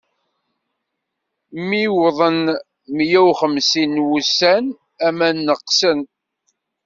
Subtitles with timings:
[1.67, 2.41] Mi wwḍen
[2.95, 4.65] meyya uxemsin n wussan,
[5.07, 5.99] aman neɣsen.